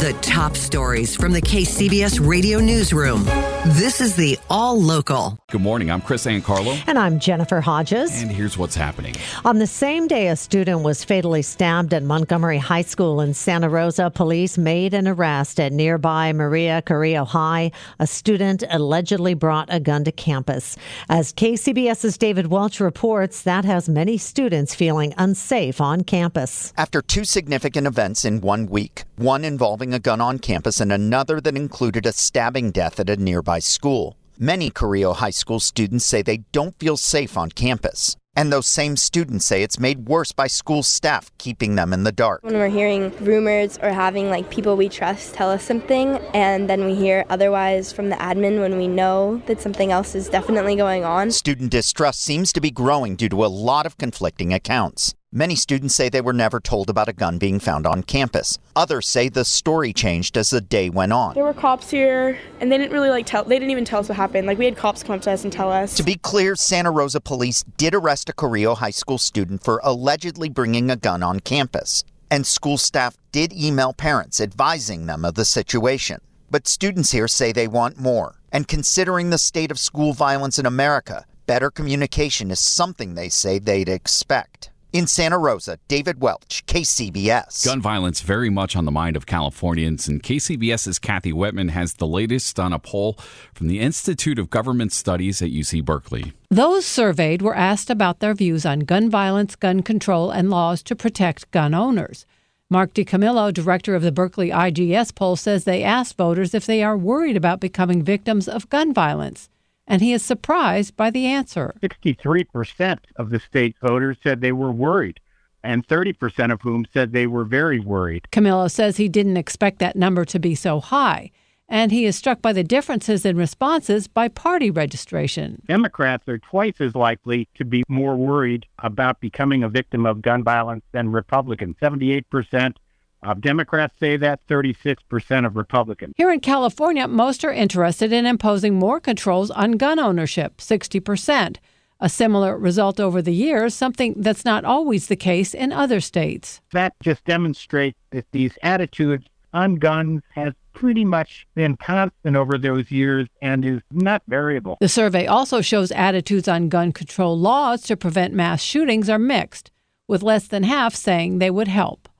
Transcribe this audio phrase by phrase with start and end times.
[0.00, 3.24] The top stories from the KCBS radio newsroom.
[3.64, 5.38] This is the All Local.
[5.48, 5.90] Good morning.
[5.90, 6.78] I'm Chris Ancarlo.
[6.86, 8.20] And I'm Jennifer Hodges.
[8.20, 9.14] And here's what's happening.
[9.46, 13.70] On the same day a student was fatally stabbed at Montgomery High School in Santa
[13.70, 17.72] Rosa, police made an arrest at nearby Maria Carrillo High.
[17.98, 20.76] A student allegedly brought a gun to campus.
[21.08, 26.74] As KCBS's David Welch reports, that has many students feeling unsafe on campus.
[26.76, 31.40] After two significant events in one week, one involving a gun on campus and another
[31.40, 34.16] that included a stabbing death at a nearby school.
[34.38, 38.16] Many Carrillo High School students say they don't feel safe on campus.
[38.38, 42.12] And those same students say it's made worse by school staff keeping them in the
[42.12, 42.42] dark.
[42.42, 46.84] When we're hearing rumors or having like people we trust tell us something, and then
[46.84, 51.02] we hear otherwise from the admin when we know that something else is definitely going
[51.02, 51.30] on.
[51.30, 55.14] Student distrust seems to be growing due to a lot of conflicting accounts.
[55.36, 58.58] Many students say they were never told about a gun being found on campus.
[58.74, 61.34] Others say the story changed as the day went on.
[61.34, 63.44] There were cops here, and they didn't really like tell.
[63.44, 64.46] They didn't even tell us what happened.
[64.46, 65.94] Like we had cops come up to us and tell us.
[65.98, 70.48] To be clear, Santa Rosa police did arrest a Carrillo High School student for allegedly
[70.48, 75.44] bringing a gun on campus, and school staff did email parents advising them of the
[75.44, 76.22] situation.
[76.50, 78.36] But students here say they want more.
[78.52, 83.58] And considering the state of school violence in America, better communication is something they say
[83.58, 84.70] they'd expect.
[84.96, 87.66] In Santa Rosa, David Welch, KCBS.
[87.66, 92.06] Gun violence very much on the mind of Californians, and KCBS's Kathy Whitman has the
[92.06, 93.18] latest on a poll
[93.52, 96.32] from the Institute of Government Studies at UC Berkeley.
[96.48, 100.96] Those surveyed were asked about their views on gun violence, gun control, and laws to
[100.96, 102.24] protect gun owners.
[102.70, 106.96] Mark DiCamillo, director of the Berkeley IGS poll, says they asked voters if they are
[106.96, 109.50] worried about becoming victims of gun violence
[109.86, 111.74] and he is surprised by the answer.
[111.80, 115.20] 63% of the state voters said they were worried,
[115.62, 118.30] and 30% of whom said they were very worried.
[118.30, 121.30] Camillo says he didn't expect that number to be so high,
[121.68, 125.62] and he is struck by the differences in responses by party registration.
[125.66, 130.44] Democrats are twice as likely to be more worried about becoming a victim of gun
[130.44, 131.76] violence than Republicans.
[131.82, 132.74] 78%
[133.22, 136.14] uh, Democrats say that 36% of Republicans.
[136.16, 141.56] Here in California, most are interested in imposing more controls on gun ownership, 60%.
[141.98, 146.60] A similar result over the years, something that's not always the case in other states.
[146.72, 149.24] That just demonstrates that these attitudes
[149.54, 154.76] on guns has pretty much been constant over those years and is not variable.
[154.78, 159.70] The survey also shows attitudes on gun control laws to prevent mass shootings are mixed,
[160.06, 162.10] with less than half saying they would help.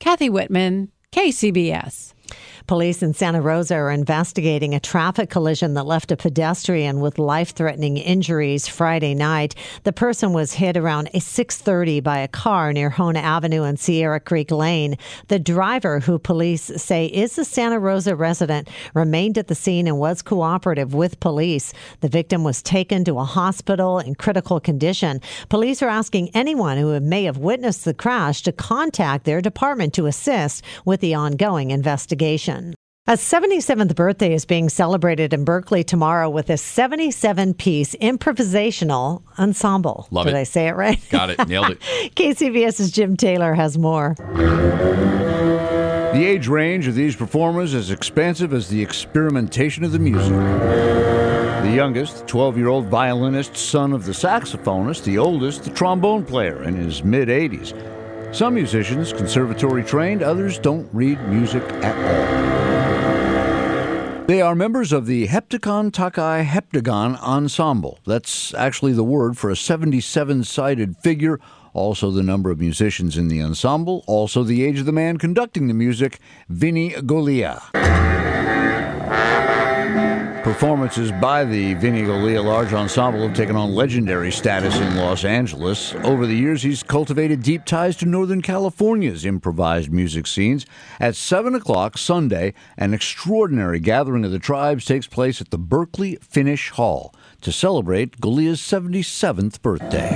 [0.00, 2.14] Kathy Whitman, KCBS.
[2.66, 7.96] Police in Santa Rosa are investigating a traffic collision that left a pedestrian with life-threatening
[7.96, 9.54] injuries Friday night.
[9.82, 14.50] The person was hit around 6:30 by a car near Hoen Avenue and Sierra Creek
[14.52, 14.96] Lane.
[15.28, 19.98] The driver, who police say is a Santa Rosa resident, remained at the scene and
[19.98, 21.72] was cooperative with police.
[22.02, 25.20] The victim was taken to a hospital in critical condition.
[25.48, 30.06] Police are asking anyone who may have witnessed the crash to contact their department to
[30.06, 32.19] assist with the ongoing investigation.
[33.06, 40.06] A 77th birthday is being celebrated in Berkeley tomorrow with a 77 piece improvisational ensemble.
[40.10, 40.38] Love Did it.
[40.38, 41.00] I say it right?
[41.10, 41.48] Got it.
[41.48, 41.80] Nailed it.
[42.14, 44.14] KCBS's Jim Taylor has more.
[46.12, 50.34] The age range of these performers is expansive as the experimentation of the music.
[51.64, 56.62] The youngest, 12 year old violinist, son of the saxophonist, the oldest, the trombone player
[56.62, 57.99] in his mid 80s.
[58.32, 62.50] Some musicians, conservatory trained, others don't read music at all.
[64.28, 67.98] They are members of the Heptacontakaiheptagon Ensemble.
[68.06, 71.40] That's actually the word for a 77 sided figure,
[71.72, 75.66] also the number of musicians in the ensemble, also the age of the man conducting
[75.66, 77.60] the music, Vinny Golia.
[80.50, 85.94] Performances by the Vinny Golia Large Ensemble have taken on legendary status in Los Angeles.
[86.02, 90.66] Over the years, he's cultivated deep ties to Northern California's improvised music scenes.
[90.98, 96.16] At 7 o'clock Sunday, an extraordinary gathering of the tribes takes place at the Berkeley
[96.16, 100.08] Finnish Hall to celebrate Golia's 77th birthday.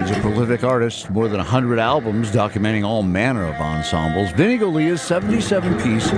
[0.00, 4.32] He's a prolific artist, more than 100 albums documenting all manner of ensembles.
[4.32, 6.10] Vinny Golia's 77 piece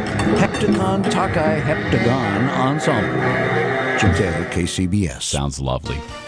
[0.63, 3.19] Heptacontakaiheptagon Ensemble.
[3.99, 5.23] Jim Taylor, KCBS.
[5.23, 6.22] Sounds lovely.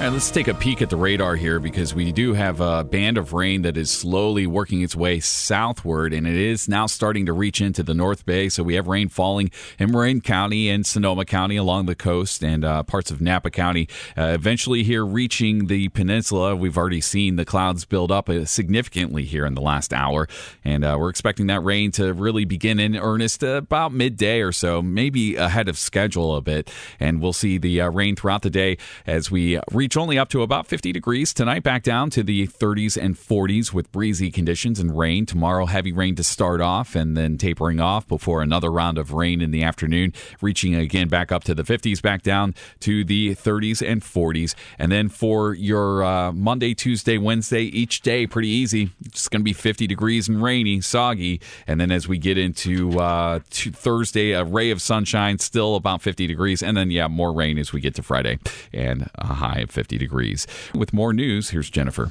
[0.00, 3.32] Let's take a peek at the radar here because we do have a band of
[3.32, 7.60] rain that is slowly working its way southward, and it is now starting to reach
[7.60, 8.48] into the North Bay.
[8.48, 12.64] So we have rain falling in Marin County and Sonoma County along the coast and
[12.64, 13.88] uh, parts of Napa County.
[14.16, 19.24] Uh, eventually, here reaching the peninsula, we've already seen the clouds build up uh, significantly
[19.24, 20.28] here in the last hour,
[20.64, 24.82] and uh, we're expecting that rain to really begin in earnest about midday or so,
[24.82, 26.70] maybe ahead of schedule a bit.
[26.98, 28.76] And we'll see the uh, rain throughout the day
[29.06, 31.34] as we reach reach only up to about 50 degrees.
[31.34, 35.26] Tonight, back down to the 30s and 40s with breezy conditions and rain.
[35.26, 39.40] Tomorrow, heavy rain to start off and then tapering off before another round of rain
[39.40, 43.84] in the afternoon, reaching again back up to the 50s, back down to the 30s
[43.84, 44.54] and 40s.
[44.78, 48.90] And then for your uh, Monday, Tuesday, Wednesday, each day, pretty easy.
[49.06, 51.40] It's going to be 50 degrees and rainy, soggy.
[51.66, 56.28] And then as we get into uh, Thursday, a ray of sunshine, still about 50
[56.28, 56.62] degrees.
[56.62, 58.38] And then, yeah, more rain as we get to Friday
[58.72, 60.46] and a high of 50 degrees.
[60.74, 62.10] With more news, here's Jennifer.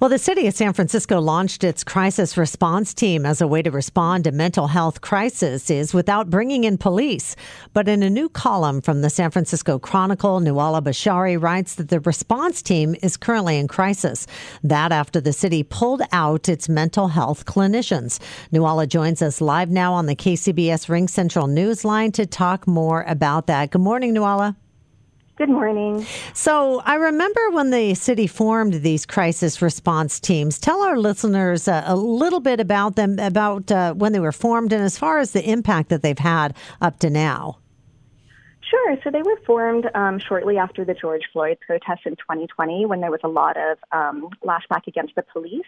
[0.00, 3.70] Well, the city of San Francisco launched its crisis response team as a way to
[3.70, 7.36] respond to mental health crises without bringing in police.
[7.72, 12.00] But in a new column from the San Francisco Chronicle, Nuala Bishari writes that the
[12.00, 14.26] response team is currently in crisis.
[14.62, 18.18] That after the city pulled out its mental health clinicians.
[18.50, 23.70] Nuala joins us live now on the KCBS RingCentral Newsline to talk more about that.
[23.70, 24.56] Good morning, Nuala.
[25.38, 26.06] Good morning.
[26.34, 30.58] So, I remember when the city formed these crisis response teams.
[30.58, 34.74] Tell our listeners uh, a little bit about them, about uh, when they were formed,
[34.74, 37.56] and as far as the impact that they've had up to now.
[38.60, 38.98] Sure.
[39.02, 43.10] So, they were formed um, shortly after the George Floyd protests in 2020 when there
[43.10, 45.62] was a lot of um, lashback against the police.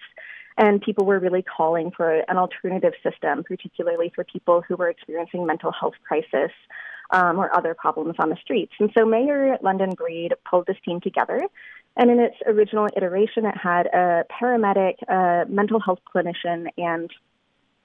[0.59, 5.47] And people were really calling for an alternative system, particularly for people who were experiencing
[5.47, 6.53] mental health crisis
[7.15, 8.73] um, or other problems on the streets.
[8.81, 11.41] And so Mayor London Breed pulled this team together.
[11.97, 17.09] And in its original iteration, it had a paramedic, a mental health clinician, and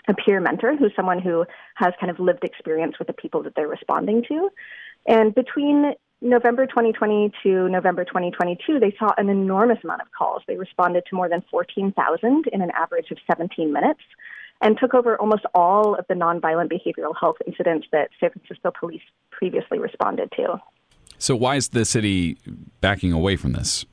[0.07, 1.45] a peer mentor who's someone who
[1.75, 4.49] has kind of lived experience with the people that they're responding to.
[5.05, 10.41] And between November 2020 to November 2022, they saw an enormous amount of calls.
[10.47, 14.01] They responded to more than 14,000 in an average of 17 minutes
[14.61, 19.01] and took over almost all of the nonviolent behavioral health incidents that San Francisco police
[19.31, 20.59] previously responded to.
[21.17, 22.37] So, why is the city
[22.81, 23.85] backing away from this?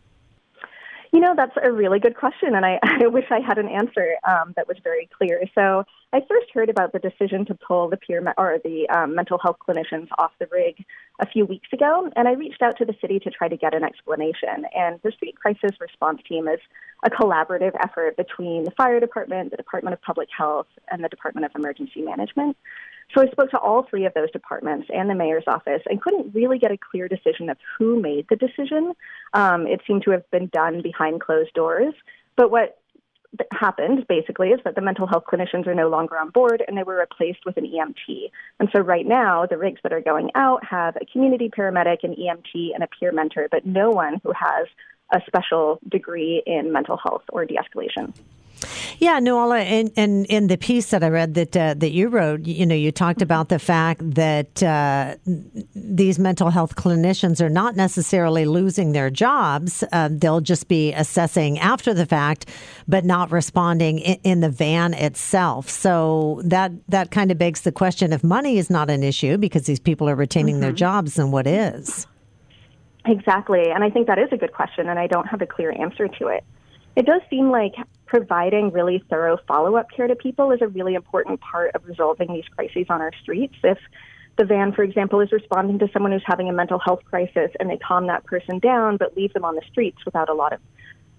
[1.12, 4.16] You know, that's a really good question, and I, I wish I had an answer
[4.26, 5.42] um, that was very clear.
[5.54, 9.14] So, I first heard about the decision to pull the peer me- or the um,
[9.14, 10.84] mental health clinicians off the rig
[11.20, 13.74] a few weeks ago, and I reached out to the city to try to get
[13.74, 14.64] an explanation.
[14.74, 16.60] And the street crisis response team is
[17.04, 21.44] a collaborative effort between the fire department, the Department of Public Health, and the Department
[21.44, 22.56] of Emergency Management.
[23.14, 26.34] So I spoke to all three of those departments and the mayor's office and couldn't
[26.34, 28.92] really get a clear decision of who made the decision.
[29.32, 31.94] Um, it seemed to have been done behind closed doors.
[32.36, 32.78] But what
[33.52, 36.82] happened basically is that the mental health clinicians are no longer on board and they
[36.82, 38.30] were replaced with an EMT.
[38.60, 42.14] And so right now, the rigs that are going out have a community paramedic, an
[42.14, 44.66] EMT, and a peer mentor, but no one who has
[45.12, 48.12] a special degree in mental health or de escalation.
[48.98, 52.46] Yeah, Nuala, and, and in the piece that I read that uh, that you wrote,
[52.46, 55.16] you know, you talked about the fact that uh,
[55.74, 61.58] these mental health clinicians are not necessarily losing their jobs; uh, they'll just be assessing
[61.58, 62.46] after the fact,
[62.88, 65.68] but not responding in, in the van itself.
[65.68, 69.66] So that that kind of begs the question: if money is not an issue because
[69.66, 70.62] these people are retaining mm-hmm.
[70.62, 72.06] their jobs, then what is?
[73.04, 75.72] Exactly, and I think that is a good question, and I don't have a clear
[75.72, 76.44] answer to it.
[76.96, 77.74] It does seem like
[78.06, 82.32] providing really thorough follow up care to people is a really important part of resolving
[82.32, 83.56] these crises on our streets.
[83.62, 83.78] If
[84.36, 87.70] the van, for example, is responding to someone who's having a mental health crisis and
[87.70, 90.60] they calm that person down but leave them on the streets without a lot of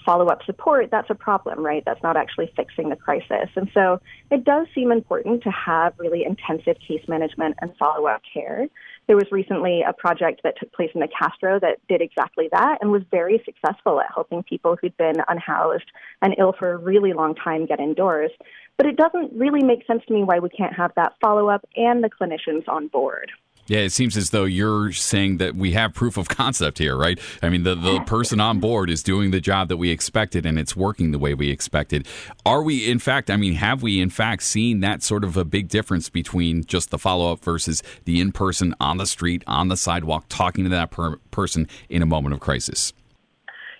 [0.07, 1.83] follow up support, that's a problem, right?
[1.85, 3.49] That's not actually fixing the crisis.
[3.55, 3.99] And so
[4.31, 8.67] it does seem important to have really intensive case management and follow up care.
[9.07, 12.79] There was recently a project that took place in the Castro that did exactly that
[12.81, 15.89] and was very successful at helping people who'd been unhoused
[16.21, 18.31] and ill for a really long time get indoors.
[18.75, 21.65] But it doesn't really make sense to me why we can't have that follow up
[21.77, 23.31] and the clinicians on board.
[23.67, 27.19] Yeah, it seems as though you're saying that we have proof of concept here, right?
[27.43, 30.57] I mean, the, the person on board is doing the job that we expected and
[30.57, 32.07] it's working the way we expected.
[32.45, 35.43] Are we, in fact, I mean, have we, in fact, seen that sort of a
[35.43, 39.67] big difference between just the follow up versus the in person on the street, on
[39.67, 42.93] the sidewalk, talking to that per- person in a moment of crisis?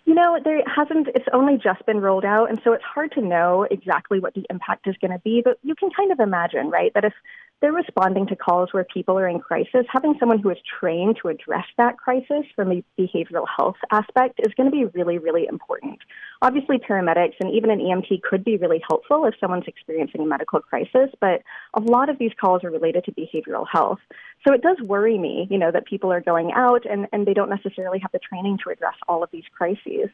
[0.03, 3.21] You know, there hasn't, it's only just been rolled out, and so it's hard to
[3.21, 6.69] know exactly what the impact is going to be, but you can kind of imagine,
[6.69, 7.13] right, that if
[7.61, 9.85] they're responding to calls where people are in crisis.
[9.91, 14.53] Having someone who is trained to address that crisis from a behavioral health aspect is
[14.55, 15.97] going to be really, really important.
[16.43, 20.59] Obviously, paramedics and even an EMT could be really helpful if someone's experiencing a medical
[20.59, 21.41] crisis, but
[21.73, 23.99] a lot of these calls are related to behavioral health.
[24.47, 27.33] So it does worry me, you know, that people are going out and, and they
[27.33, 30.09] don't necessarily have the training to address all of these crises.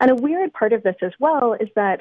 [0.00, 2.00] And a weird part of this as well is that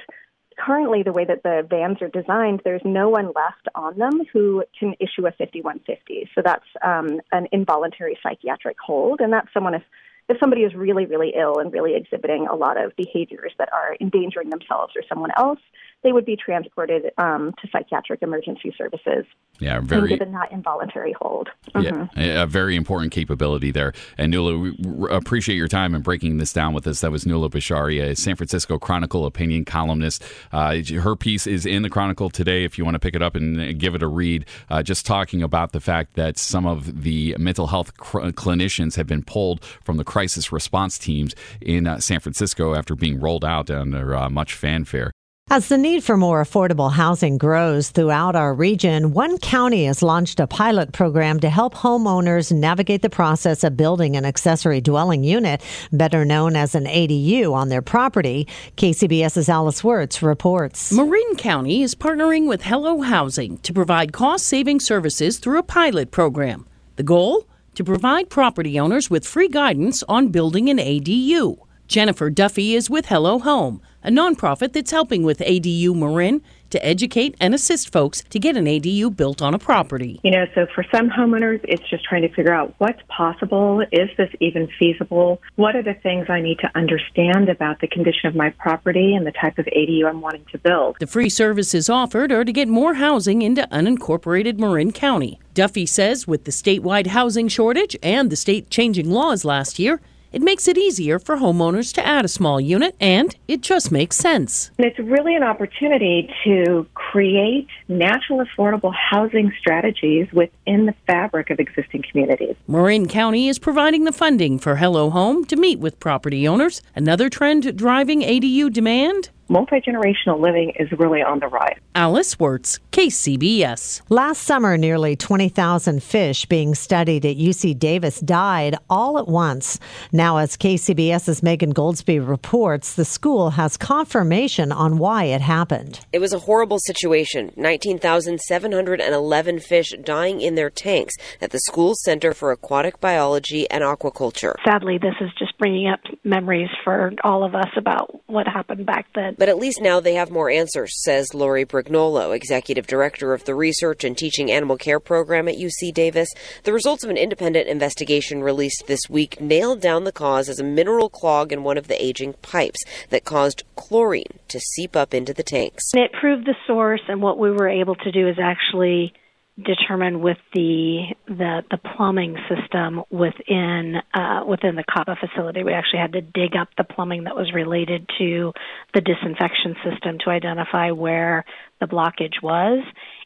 [0.58, 4.64] currently the way that the vans are designed, there's no one left on them who
[4.78, 6.30] can issue a 5150.
[6.36, 9.84] So that's um, an involuntary psychiatric hold, and that's someone if
[10.28, 13.96] if somebody is really, really ill and really exhibiting a lot of behaviors that are
[14.02, 15.60] endangering themselves or someone else,
[16.06, 19.26] they would be transported um, to psychiatric emergency services.
[19.60, 21.50] Yeah, very given that involuntary hold.
[21.74, 22.20] Mm-hmm.
[22.20, 23.92] Yeah, a very important capability there.
[24.16, 27.02] And Nuala, we appreciate your time and breaking this down with us.
[27.02, 30.24] That was Nuala Bishari, a San Francisco Chronicle opinion columnist.
[30.52, 32.64] Uh, her piece is in the Chronicle today.
[32.64, 35.42] If you want to pick it up and give it a read, uh, just talking
[35.42, 39.98] about the fact that some of the mental health cr- clinicians have been pulled from
[39.98, 44.54] the crisis response teams in uh, San Francisco after being rolled out under uh, much
[44.54, 45.15] fanfare.
[45.52, 50.40] As the need for more affordable housing grows throughout our region, one county has launched
[50.40, 55.62] a pilot program to help homeowners navigate the process of building an accessory dwelling unit,
[55.92, 58.48] better known as an ADU, on their property.
[58.78, 60.92] KCBS's Alice Wirtz reports.
[60.92, 66.10] Marin County is partnering with Hello Housing to provide cost saving services through a pilot
[66.10, 66.66] program.
[66.96, 67.46] The goal?
[67.76, 71.65] To provide property owners with free guidance on building an ADU.
[71.88, 77.36] Jennifer Duffy is with Hello Home a nonprofit that's helping with ADU Marin to educate
[77.40, 80.20] and assist folks to get an ADU built on a property.
[80.24, 83.82] You know, so for some homeowners, it's just trying to figure out what's possible.
[83.92, 85.42] Is this even feasible?
[85.56, 89.26] What are the things I need to understand about the condition of my property and
[89.26, 90.98] the type of ADU I'm wanting to build?
[91.00, 95.40] The free services offered are to get more housing into unincorporated Marin County.
[95.56, 100.00] Duffy says with the statewide housing shortage and the state changing laws last year,
[100.36, 104.18] it makes it easier for homeowners to add a small unit, and it just makes
[104.18, 104.70] sense.
[104.78, 112.04] It's really an opportunity to create natural, affordable housing strategies within the fabric of existing
[112.12, 112.58] communities.
[112.68, 116.82] Marin County is providing the funding for Hello Home to meet with property owners.
[116.94, 121.78] Another trend driving ADU demand multi generational living is really on the rise.
[121.94, 124.02] Alice Wirtz, KCBS.
[124.10, 129.80] Last summer, nearly 20,000 fish being studied at UC Davis died all at once.
[130.12, 136.00] Now, as KCBS's Megan Goldsby reports, the school has confirmation on why it happened.
[136.12, 142.34] It was a horrible situation 19,711 fish dying in their tanks at the school's Center
[142.34, 144.56] for Aquatic Biology and Aquaculture.
[144.66, 149.08] Sadly, this is just bringing up memories for all of us about what happened back
[149.16, 149.35] then.
[149.38, 153.56] But at least now they have more answers, says Lori Brignolo, executive director of the
[153.56, 156.30] Research and Teaching Animal Care Program at UC Davis.
[156.64, 160.64] The results of an independent investigation released this week nailed down the cause as a
[160.64, 165.34] mineral clog in one of the aging pipes that caused chlorine to seep up into
[165.34, 165.84] the tanks.
[165.94, 169.14] It proved the source, and what we were able to do is actually
[169.58, 175.64] determined with the the, the plumbing system within uh, within the CABA facility.
[175.64, 178.52] We actually had to dig up the plumbing that was related to
[178.94, 181.46] the disinfection system to identify where
[181.80, 182.84] the blockage was,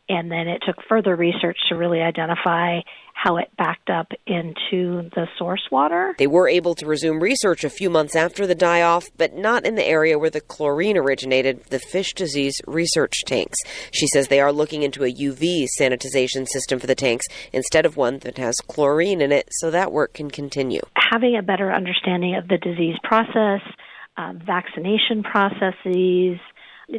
[0.07, 2.79] and then it took further research to really identify
[3.21, 6.15] how it backed up into the source water.
[6.17, 9.65] They were able to resume research a few months after the die off, but not
[9.65, 13.57] in the area where the chlorine originated, the fish disease research tanks.
[13.91, 17.97] She says they are looking into a UV sanitization system for the tanks instead of
[17.97, 20.81] one that has chlorine in it, so that work can continue.
[21.11, 23.61] Having a better understanding of the disease process,
[24.17, 26.39] uh, vaccination processes,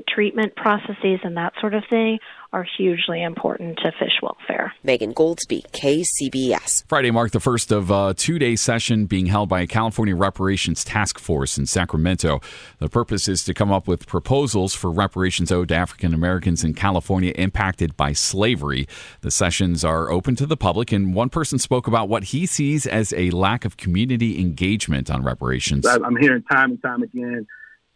[0.06, 2.18] treatment processes and that sort of thing
[2.52, 4.72] are hugely important to fish welfare.
[4.82, 6.84] Megan Goldsby, KCBS.
[6.88, 10.84] Friday marked the first of a two day session being held by a California Reparations
[10.84, 12.40] Task Force in Sacramento.
[12.78, 16.74] The purpose is to come up with proposals for reparations owed to African Americans in
[16.74, 18.88] California impacted by slavery.
[19.20, 22.86] The sessions are open to the public, and one person spoke about what he sees
[22.86, 25.86] as a lack of community engagement on reparations.
[25.86, 27.46] I'm hearing time and time again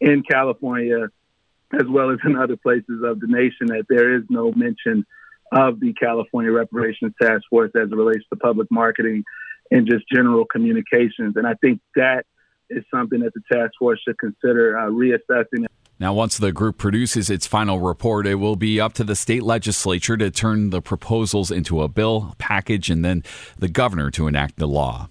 [0.01, 1.09] in California
[1.75, 5.05] as well as in other places of the nation, that there is no mention
[5.53, 9.25] of the California Reparations Task Force as it relates to public marketing
[9.71, 11.37] and just general communications.
[11.37, 12.25] And I think that
[12.71, 15.67] is something that the task force should consider uh, reassessing.
[16.01, 19.45] Now, once the group produces its final report, it will be up to the state
[19.45, 23.23] legislature to turn the proposals into a bill package and then
[23.59, 25.09] the governor to enact the law.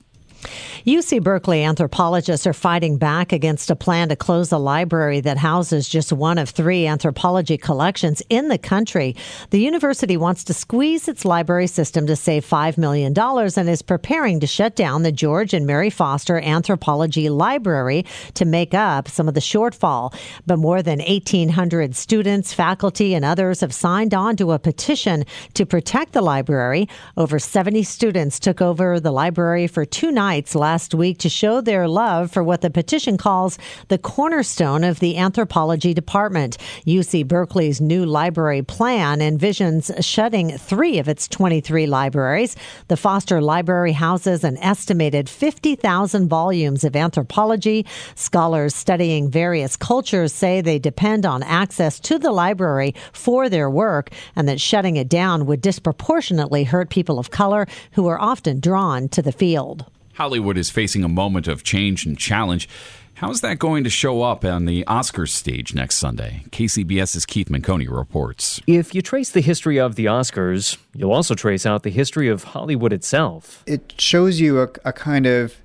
[0.85, 5.87] UC Berkeley anthropologists are fighting back against a plan to close a library that houses
[5.87, 9.15] just one of three anthropology collections in the country.
[9.51, 14.41] The university wants to squeeze its library system to save $5 million and is preparing
[14.41, 19.35] to shut down the George and Mary Foster Anthropology Library to make up some of
[19.35, 20.13] the shortfall.
[20.45, 25.23] But more than 1,800 students, faculty, and others have signed on to a petition
[25.53, 26.89] to protect the library.
[27.15, 31.87] Over 70 students took over the library for two nights last week to show their
[31.87, 33.59] love for what the petition calls
[33.89, 36.57] the cornerstone of the anthropology department.
[36.87, 42.55] UC Berkeley's new library plan envisions shutting three of its 23 libraries.
[42.87, 47.85] The Foster Library houses an estimated 50,000 volumes of anthropology.
[48.15, 54.09] Scholars studying various cultures say they depend on access to the library for their work
[54.35, 59.07] and that shutting it down would disproportionately hurt people of color who are often drawn
[59.09, 59.85] to the field.
[60.13, 62.69] Hollywood is facing a moment of change and challenge.
[63.15, 66.43] How's that going to show up on the Oscars stage next Sunday?
[66.49, 68.61] KCBS's Keith Menconi reports.
[68.67, 72.43] If you trace the history of the Oscars, you'll also trace out the history of
[72.43, 73.63] Hollywood itself.
[73.65, 75.55] It shows you a, a kind of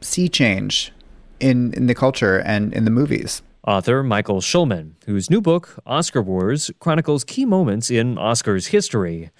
[0.00, 0.92] sea change
[1.40, 3.42] in, in the culture and in the movies.
[3.66, 9.30] Author Michael Schulman, whose new book, Oscar Wars, chronicles key moments in Oscars history.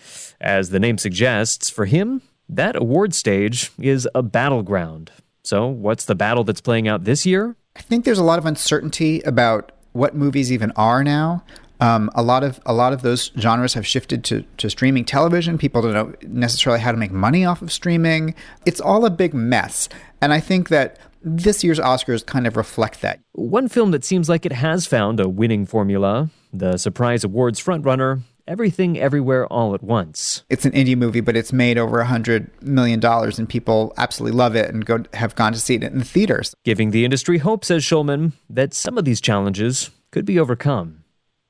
[0.41, 5.11] As the name suggests, for him, that award stage is a battleground.
[5.43, 7.57] So, what's the battle that's playing out this year?
[7.77, 11.45] I think there's a lot of uncertainty about what movies even are now.
[11.81, 15.59] Um, a lot of a lot of those genres have shifted to, to streaming television.
[15.59, 18.35] People don't know necessarily how to make money off of streaming.
[18.65, 19.89] It's all a big mess,
[20.21, 23.21] and I think that this year's Oscars kind of reflect that.
[23.33, 28.21] One film that seems like it has found a winning formula, the surprise awards frontrunner,
[28.47, 30.45] Everything Everywhere All at Once.
[30.51, 34.37] It's an indie movie, but it's made over a hundred million dollars, and people absolutely
[34.37, 36.55] love it and go have gone to see it in the theaters.
[36.65, 41.05] Giving the industry hope, says Schulman, that some of these challenges could be overcome.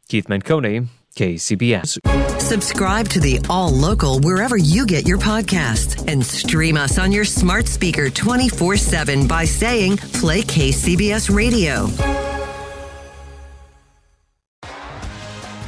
[0.08, 1.98] Keith Menconi, KCBS.
[2.40, 7.24] Subscribe to the All Local wherever you get your podcasts and stream us on your
[7.24, 12.33] smart speaker 24 7 by saying Play KCBS Radio.